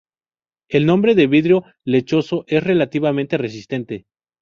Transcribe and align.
El 0.67 0.87
nombre 0.87 1.13
de 1.13 1.27
vidrio 1.27 1.63
lechoso 1.83 2.43
es 2.47 2.63
relativamente 2.63 3.37
reciente. 3.37 4.07